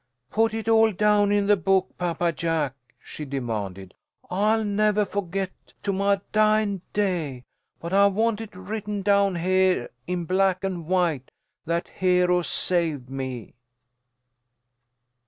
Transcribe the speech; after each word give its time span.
"Put 0.31 0.55
it 0.55 0.67
all 0.67 0.91
down 0.91 1.31
in 1.31 1.45
the 1.45 1.55
book, 1.55 1.95
Papa 1.99 2.31
Jack," 2.31 2.73
she 3.03 3.23
demanded. 3.23 3.93
"I'll 4.31 4.65
nevah 4.65 5.05
forget 5.05 5.51
to 5.83 5.93
my 5.93 6.19
dyin' 6.31 6.81
day, 6.91 7.45
but 7.79 7.93
I 7.93 8.07
want 8.07 8.41
it 8.41 8.55
written 8.55 9.03
down 9.03 9.35
heah 9.35 9.89
in 10.07 10.25
black 10.25 10.63
and 10.63 10.87
white 10.87 11.29
that 11.67 11.87
Hero 11.87 12.41
saved 12.41 13.11
me!" 13.11 13.53